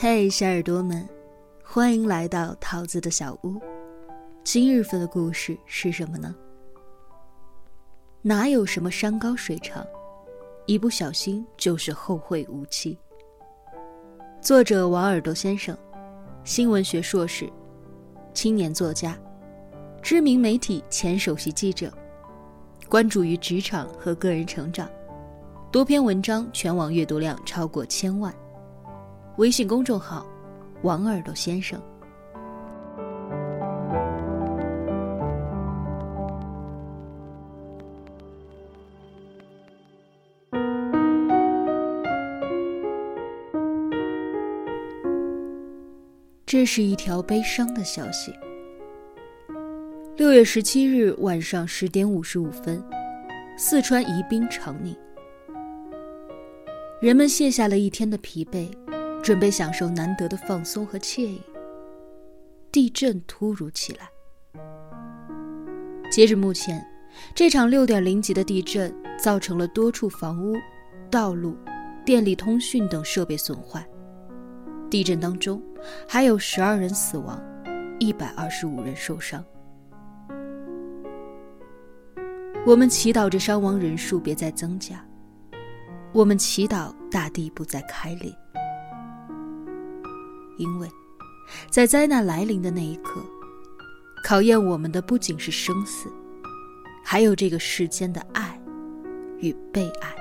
[0.00, 1.04] 嘿，小耳朵们，
[1.64, 3.60] 欢迎来到桃子的小屋。
[4.44, 6.32] 今日份的故事是什么呢？
[8.22, 9.84] 哪有什么山高水长，
[10.66, 12.96] 一不小心就是后会无期。
[14.40, 15.76] 作者王耳朵先生，
[16.44, 17.50] 新闻学硕士，
[18.32, 19.18] 青年作家，
[20.00, 21.92] 知名媒体前首席记者，
[22.88, 24.88] 关注于职场和个人成长，
[25.72, 28.32] 多篇文章全网阅读量超过千万。
[29.38, 30.26] 微信公众号
[30.82, 31.80] “王耳朵先生”。
[46.44, 48.34] 这是一条悲伤的消息。
[50.16, 52.82] 六月十七日晚上十点五十五分，
[53.56, 54.96] 四川宜宾长宁，
[57.00, 58.68] 人们卸下了一天的疲惫。
[59.28, 61.42] 准备享受难得的放松和惬意。
[62.72, 64.08] 地震突如其来。
[66.10, 66.82] 截至目前，
[67.34, 68.90] 这场六点零级的地震
[69.22, 70.54] 造成了多处房屋、
[71.10, 71.54] 道路、
[72.06, 73.86] 电力通讯等设备损坏。
[74.88, 75.62] 地震当中
[76.08, 77.38] 还有十二人死亡，
[77.98, 79.44] 一百二十五人受伤。
[82.64, 85.06] 我们祈祷着伤亡人数别再增加。
[86.14, 88.34] 我们祈祷大地不再开裂。
[90.58, 90.88] 因为，
[91.70, 93.20] 在灾难来临的那一刻，
[94.24, 96.12] 考验我们的不仅是生死，
[97.04, 98.60] 还有这个世间的爱
[99.38, 100.14] 与被爱。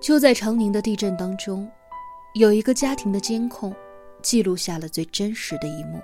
[0.00, 1.70] 就在长宁的地震当中，
[2.34, 3.72] 有一个家庭的监控，
[4.22, 6.00] 记录下了最真实的一幕。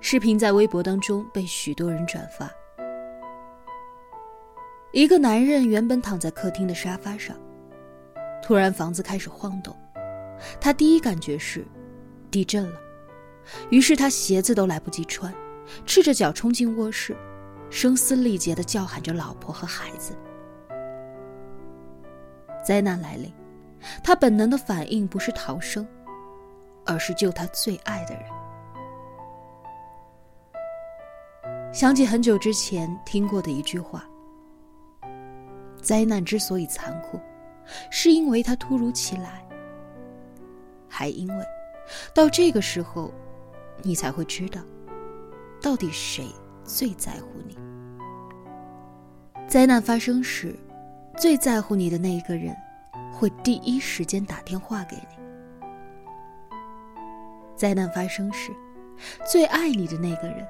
[0.00, 2.50] 视频在微博当中被许多人转发。
[4.92, 7.36] 一个男人原本躺在客厅的沙发上，
[8.42, 9.76] 突然房子开始晃动，
[10.60, 11.64] 他第一感觉是
[12.30, 12.80] 地震了，
[13.68, 15.32] 于是他鞋子都来不及穿，
[15.86, 17.14] 赤着脚冲进卧室，
[17.68, 20.16] 声嘶力竭的叫喊着老婆和孩子。
[22.66, 23.32] 灾难来临，
[24.02, 25.86] 他本能的反应不是逃生，
[26.84, 28.24] 而是救他最爱的人。
[31.72, 34.04] 想起很久之前听过的一句话
[35.80, 37.20] ：“灾难之所以残酷，
[37.92, 39.46] 是因为它突如其来，
[40.88, 41.44] 还因为
[42.12, 43.12] 到这个时候，
[43.82, 44.60] 你才会知道，
[45.62, 46.26] 到底谁
[46.64, 47.56] 最在乎你。
[49.46, 50.58] 灾难发生时，
[51.16, 52.52] 最在乎你的那一个人，
[53.12, 55.16] 会第一时间打电话给你；
[57.54, 58.50] 灾难发生时，
[59.24, 60.44] 最爱你的那个人。”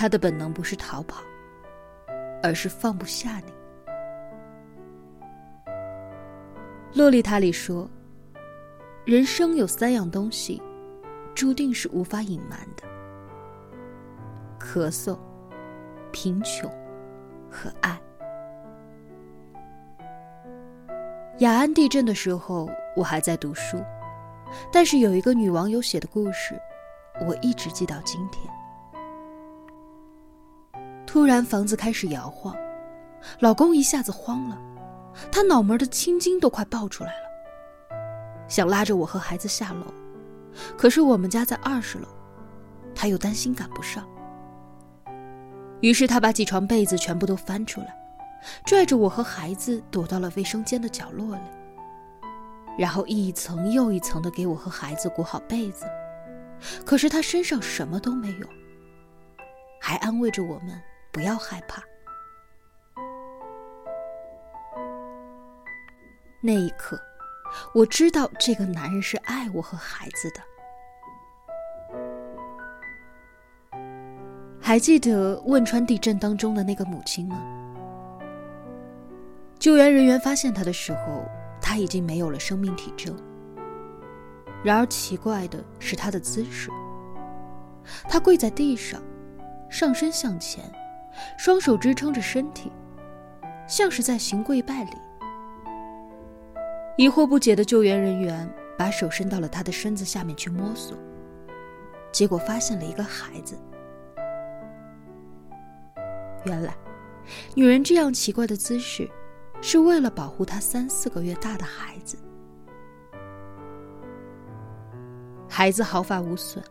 [0.00, 1.22] 他的本能不是逃跑，
[2.42, 3.52] 而是放不下你。
[6.94, 7.86] 洛丽塔里说
[9.04, 10.62] ：“人生有三样东西，
[11.34, 12.88] 注定是无法隐瞒的：
[14.58, 15.18] 咳嗽、
[16.10, 16.70] 贫穷
[17.50, 18.00] 和爱。”
[21.40, 23.76] 雅安地震的时候，我还在读书，
[24.72, 26.58] 但是有一个女网友写的故事，
[27.26, 28.50] 我一直记到今天。
[31.12, 32.54] 突然，房子开始摇晃，
[33.40, 34.56] 老公一下子慌了，
[35.32, 37.96] 他脑门的青筋都快爆出来了，
[38.46, 39.92] 想拉着我和孩子下楼，
[40.78, 42.06] 可是我们家在二十楼，
[42.94, 44.08] 他又担心赶不上，
[45.80, 47.92] 于是他把几床被子全部都翻出来，
[48.64, 51.42] 拽着我和孩子躲到了卫生间的角落里，
[52.78, 55.86] 然后一层又一层的给我和孩子裹好被子，
[56.86, 58.46] 可是他身上什么都没有，
[59.80, 60.80] 还安慰着我们。
[61.12, 61.82] 不要害怕。
[66.42, 66.98] 那一刻，
[67.74, 70.40] 我知道这个男人是爱我和孩子的。
[74.60, 77.42] 还记得汶川地震当中的那个母亲吗？
[79.58, 81.28] 救援人员发现她的时候，
[81.60, 83.14] 她已经没有了生命体征。
[84.62, 86.70] 然而奇怪的是她的姿势，
[88.08, 89.02] 她跪在地上，
[89.68, 90.64] 上身向前。
[91.36, 92.70] 双手支撑着身体，
[93.66, 94.90] 像是在行跪拜礼。
[96.96, 100.96] 疑惑不解的救援人员把手伸到了他的身子下面去摸索，
[102.12, 103.58] 结果发现了一个孩子。
[106.44, 106.74] 原来，
[107.54, 109.08] 女人这样奇怪的姿势，
[109.60, 112.18] 是为了保护她三四个月大的孩子。
[115.48, 116.62] 孩子毫发无损，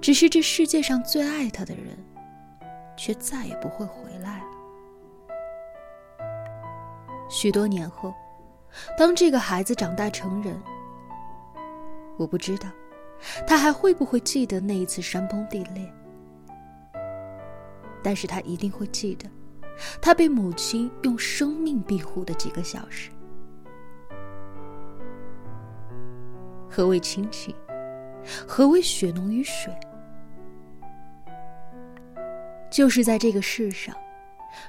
[0.00, 1.98] 只是这世界上最爱他的人，
[2.96, 4.44] 却再也不会回来了。
[7.28, 8.14] 许多年后，
[8.98, 10.60] 当这个孩子长大成人，
[12.16, 12.68] 我不知道
[13.46, 15.92] 他还会不会记得那一次山崩地裂，
[18.02, 19.28] 但是他一定会记得，
[20.00, 23.10] 他被母亲用生命庇护的几个小时。
[26.68, 27.54] 何为亲情？
[28.46, 29.74] 何为血浓于水？
[32.72, 33.94] 就是在这个世上，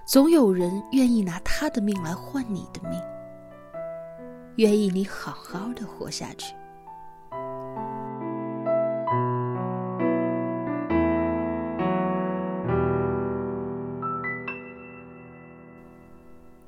[0.06, 3.02] 总有人愿意拿他的命来换你的命，
[4.58, 6.54] 愿意你好好的活下去。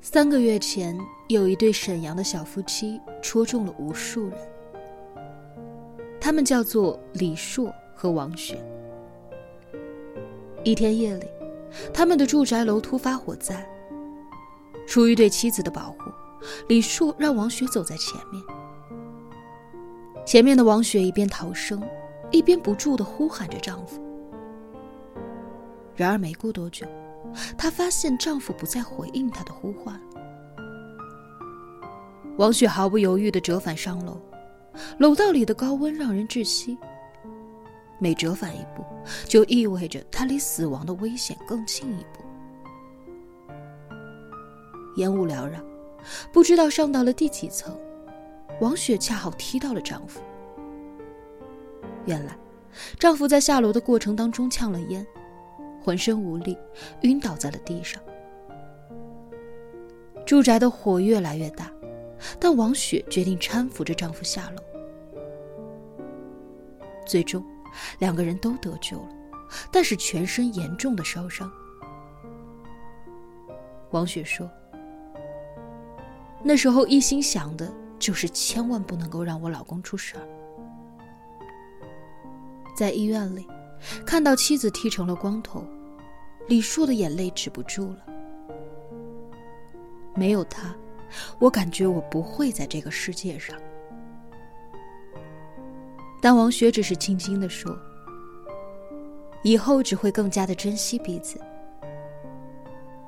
[0.00, 0.98] 三个月前，
[1.28, 4.38] 有一对沈阳的小夫妻戳中了无数人。
[6.18, 8.58] 他们叫做李硕和王雪。
[10.66, 11.28] 一天夜里，
[11.94, 13.64] 他们的住宅楼突发火灾。
[14.84, 16.10] 出于对妻子的保护，
[16.68, 18.42] 李树让王雪走在前面。
[20.26, 21.80] 前面的王雪一边逃生，
[22.32, 24.02] 一边不住的呼喊着丈夫。
[25.94, 26.84] 然而没过多久，
[27.56, 30.00] 她发现丈夫不再回应她的呼唤。
[32.38, 34.20] 王雪毫不犹豫的折返上楼。
[34.98, 36.76] 楼道里的高温让人窒息。
[37.98, 38.84] 每折返一步，
[39.26, 42.24] 就意味着他离死亡的危险更近一步。
[44.96, 45.60] 烟雾缭绕，
[46.32, 47.78] 不知道上到了第几层，
[48.60, 50.20] 王雪恰好踢到了丈夫。
[52.04, 52.36] 原来，
[52.98, 55.06] 丈夫在下楼的过程当中呛了烟，
[55.82, 56.56] 浑身无力，
[57.02, 58.02] 晕倒在了地上。
[60.24, 61.70] 住宅的火越来越大。
[62.40, 64.62] 但王雪决定搀扶着丈夫下楼，
[67.06, 67.44] 最终，
[67.98, 69.08] 两个人都得救了，
[69.70, 71.50] 但是全身严重的烧伤。
[73.90, 74.50] 王雪说
[76.42, 80.28] ：“那时候一心想的就是千万不能够让我老公出事儿。”
[82.76, 83.46] 在医院里，
[84.04, 85.64] 看到妻子剃成了光头，
[86.48, 87.98] 李硕的眼泪止不住了。
[90.14, 90.74] 没有他。
[91.38, 93.56] 我感觉我不会在这个世界上，
[96.26, 97.78] 但王雪只是轻轻的说
[99.44, 101.40] ：“以后只会更加的珍惜彼此。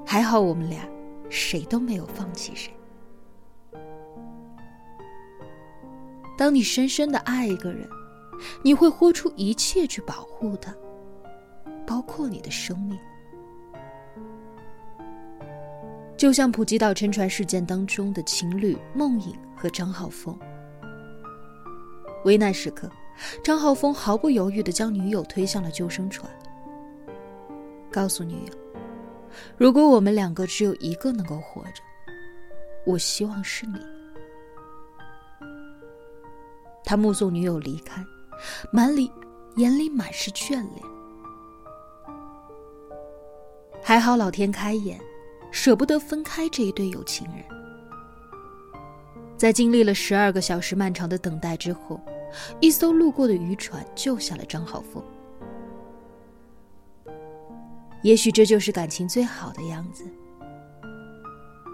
[0.06, 0.88] 还好我们俩
[1.28, 2.72] 谁都没有放弃谁。
[6.36, 7.90] 当你深深的爱一个人，
[8.62, 10.72] 你会豁出一切去保护他，
[11.84, 12.96] 包括你的生命。”
[16.16, 20.38] 就像普吉岛沉船事件当中的情侣梦影和张浩峰，
[22.24, 22.88] 危难时刻，
[23.42, 26.30] 张浩峰毫不犹豫地将女友推向了救生船，
[27.90, 28.52] 告诉女友
[29.56, 31.82] ：“如果我们两个只有一个能够活着，
[32.86, 33.78] 我希望是你。”
[36.84, 38.04] 他目送女友离开，
[38.72, 39.10] 满里
[39.56, 40.82] 眼里满是眷恋。
[43.82, 44.98] 还好老天开眼。
[45.50, 47.42] 舍不得分开这一对有情人，
[49.38, 51.98] 在经历了十二个小时漫长的等待之后，
[52.60, 55.02] 一艘路过的渔船救下了张浩峰。
[58.02, 60.04] 也许这就是感情最好的样子。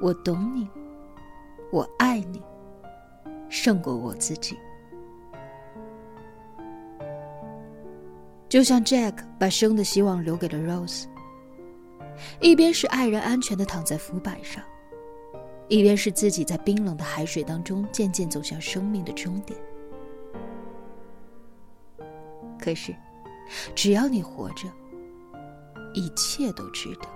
[0.02, 0.68] 我懂你，
[1.70, 2.42] 我爱你，
[3.48, 4.56] 胜过我自己。
[8.48, 11.04] 就像 Jack 把生的希望留给了 Rose。
[12.40, 14.62] 一边是爱人安全的躺在浮板上，
[15.68, 19.58] 一边是自己在冰冷的海水当中渐渐走向生命的终点。
[22.64, 22.96] 可是，
[23.74, 24.66] 只要你活着，
[25.92, 27.06] 一切都值得。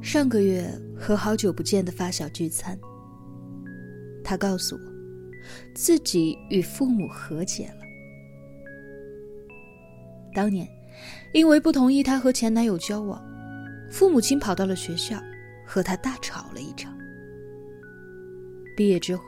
[0.00, 0.62] 上个月
[1.00, 2.78] 和好久不见的发小聚餐，
[4.22, 4.80] 他告诉我，
[5.74, 7.80] 自己与父母和解了。
[10.34, 10.68] 当年，
[11.32, 13.18] 因为不同意他和前男友交往，
[13.90, 15.18] 父母亲跑到了学校，
[15.66, 16.94] 和他大吵了一场。
[18.76, 19.22] 毕业之后，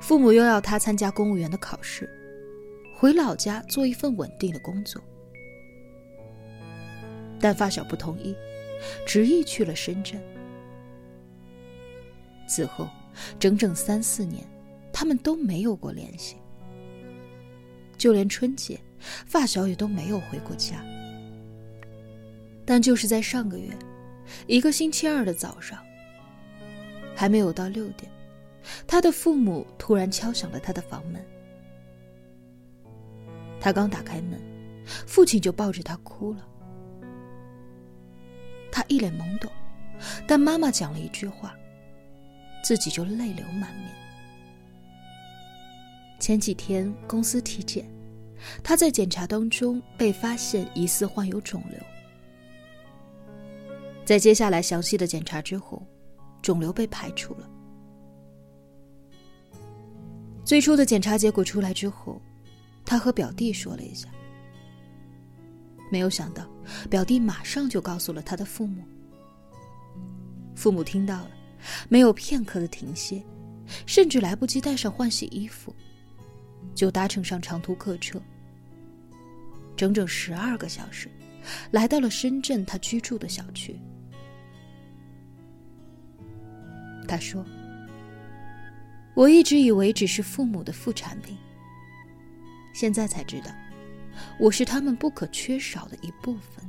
[0.00, 2.08] 父母又要他参加公务员的考试，
[2.94, 5.02] 回老家做一份稳定的工作，
[7.40, 8.36] 但发小不同意。
[9.06, 10.20] 执意去了深圳。
[12.52, 12.86] 此后，
[13.38, 14.46] 整整三四年，
[14.92, 16.36] 他们都没有过联系。
[17.96, 18.78] 就连春节，
[19.26, 20.84] 发小也都没有回过家。
[22.66, 23.70] 但就是在上个月，
[24.46, 25.82] 一个星期二的早上，
[27.16, 28.10] 还没有到六点，
[28.86, 31.24] 他的父母突然敲响了他的房门。
[33.60, 34.38] 他刚打开门，
[35.06, 36.46] 父亲就抱着他哭了。
[38.70, 39.50] 他一脸懵懂，
[40.26, 41.54] 但妈妈讲了一句话，
[42.62, 43.88] 自己就泪流满面。
[46.18, 47.84] 前几天公司体检，
[48.62, 51.78] 他在检查当中被发现疑似患有肿瘤。
[54.04, 55.84] 在接下来详细的检查之后，
[56.40, 57.50] 肿瘤被排除了。
[60.44, 62.20] 最初的检查结果出来之后。
[62.84, 64.08] 他和表弟说了一下，
[65.90, 66.44] 没有想到，
[66.90, 68.82] 表弟马上就告诉了他的父母。
[70.56, 71.30] 父母听到了，
[71.88, 73.22] 没有片刻的停歇，
[73.86, 75.74] 甚至来不及带上换洗衣服，
[76.74, 78.20] 就搭乘上长途客车，
[79.76, 81.10] 整整十二个小时，
[81.70, 83.78] 来到了深圳他居住的小区。
[87.06, 87.44] 他说
[89.14, 91.36] ：“我一直以为只是父母的副产品。”
[92.72, 93.50] 现在才知道，
[94.38, 96.64] 我是他们不可缺少的一部分。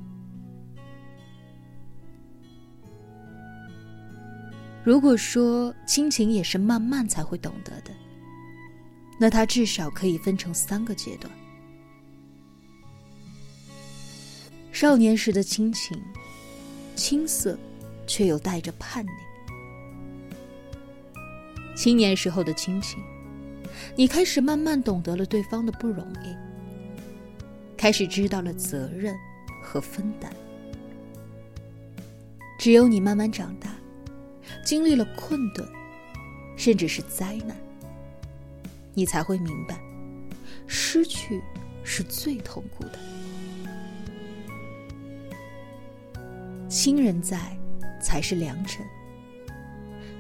[4.83, 7.91] 如果说亲情也是慢慢才会懂得的，
[9.17, 11.31] 那它至少可以分成三个阶段：
[14.71, 15.97] 少年时的亲情，
[16.95, 17.57] 青涩，
[18.05, 19.11] 却又带着叛逆；
[21.77, 23.01] 青年时候的亲情。
[23.95, 26.35] 你开始慢慢懂得了对方的不容易，
[27.77, 29.15] 开始知道了责任
[29.63, 30.29] 和分担。
[32.59, 33.72] 只有你慢慢长大，
[34.65, 35.67] 经历了困顿，
[36.55, 37.55] 甚至是灾难，
[38.93, 39.79] 你才会明白，
[40.67, 41.41] 失去
[41.83, 42.99] 是最痛苦的。
[46.67, 47.57] 亲人在，
[48.01, 48.83] 才是良辰；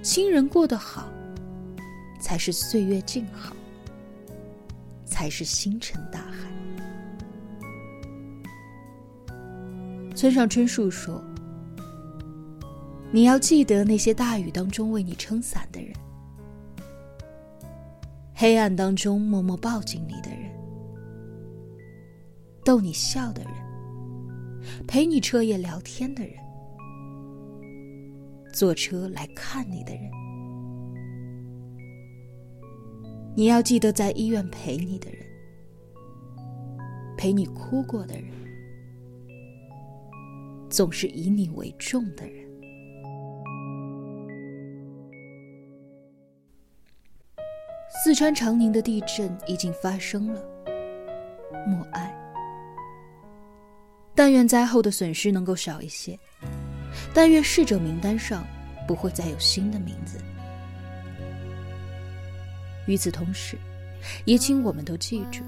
[0.01, 1.09] 亲人过得好。
[2.19, 3.53] 才是岁月静好，
[5.05, 6.49] 才是星辰大海。
[10.15, 11.21] 村上春树说
[13.13, 15.93] ：“你要记得那些大雨当中为你撑伞的人，
[18.33, 20.49] 黑暗当中默默抱紧你的人，
[22.65, 23.53] 逗你笑的人，
[24.87, 26.33] 陪你彻夜聊天的人，
[28.51, 30.09] 坐车来看你的人。”
[33.37, 35.23] 你要记得，在医院陪你的人，
[37.15, 38.25] 陪你哭过的人，
[40.67, 42.42] 总是以你为重的人。
[48.13, 50.39] 四川长宁的地震已经发生了，
[51.65, 52.15] 默哀。
[54.13, 56.15] 但愿灾后的损失能够少一些，
[57.11, 58.45] 但愿逝者名单上
[58.87, 60.19] 不会再有新的名字。
[62.85, 63.57] 与此同时，
[64.25, 65.41] 也请我们都记住：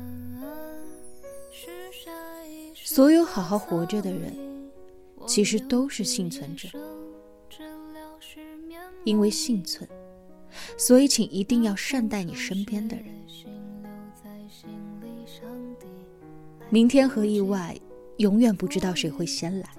[2.74, 4.36] 所有好好活着的人，
[5.28, 6.68] 其实都是幸存者。
[9.04, 9.88] 因为幸存，
[10.78, 13.06] 所以请一定要善待你身边的人。
[16.70, 17.78] 明天和意外，
[18.18, 19.70] 永远不知道谁会先来。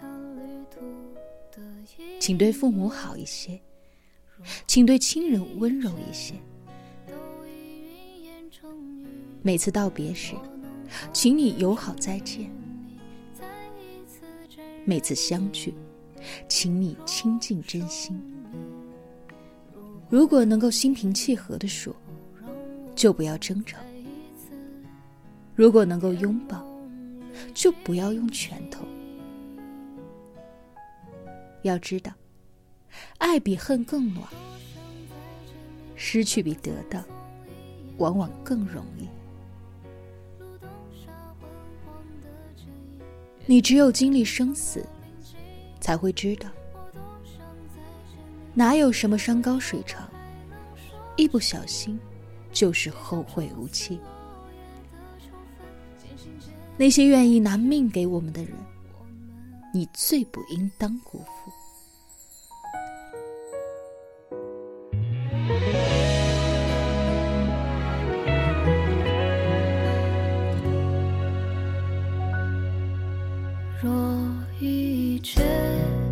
[2.21, 3.61] 请对父母好一些，
[4.67, 6.35] 请对亲人温柔一些。
[9.43, 10.35] 每次道别时，
[11.13, 12.47] 请你友好再见；
[14.85, 15.75] 每次相聚，
[16.49, 18.21] 请你亲近真心。
[20.09, 21.95] 如果能够心平气和的说，
[22.95, 23.79] 就不要争吵；
[25.55, 26.65] 如果能够拥抱，
[27.53, 28.85] 就不要用拳头。
[31.63, 32.13] 要知道，
[33.19, 34.25] 爱比恨更暖，
[35.97, 37.03] 失去比得到
[37.99, 39.09] 往往更容易。
[43.45, 44.87] 你只有经历生死，
[45.81, 46.49] 才会知道，
[48.59, 50.09] 哪有什么山高水长，
[51.15, 52.01] 一不小心
[52.51, 54.01] 就是后会无期。
[56.79, 58.53] 那些愿意拿命给我们的人，
[59.75, 61.53] 你最不应当辜负。
[73.83, 73.89] 都
[74.59, 76.06] 已云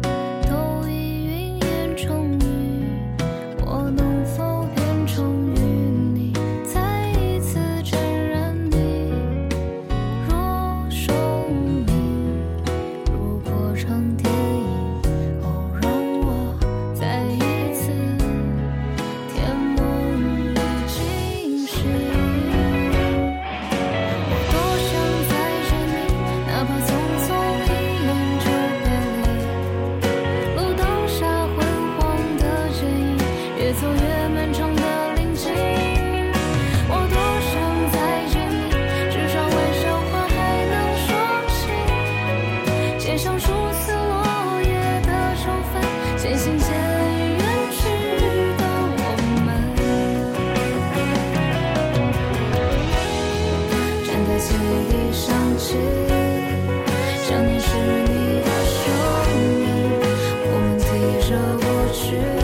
[62.05, 62.44] 是